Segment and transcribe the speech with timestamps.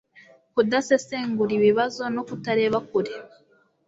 [0.53, 3.13] kudasesengura ibibazo no kutareba kure